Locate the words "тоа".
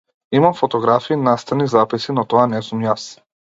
2.33-2.47